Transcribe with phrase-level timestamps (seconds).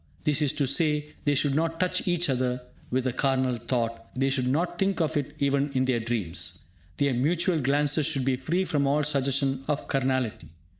[0.23, 4.31] That is to say, they should not touch each other with a carnal thought, they
[4.31, 6.63] should not think of it even in their dreams.
[6.97, 10.49] Their mutual glances should be free from all suggestion of carnality.